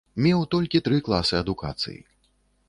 Меў 0.25 0.39
толькі 0.55 0.81
тры 0.87 0.97
класы 1.09 1.35
адукацыі. 1.43 2.01